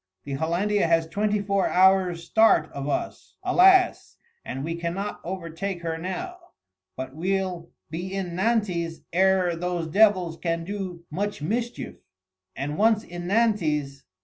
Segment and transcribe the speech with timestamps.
[0.23, 4.17] The Hollandia has twenty four hours' start of us, alas!
[4.43, 6.37] and we cannot overtake her now:
[6.97, 11.97] but we'll be in Nantes ere those devils can do much mischief:
[12.55, 14.03] and once in Nantes!...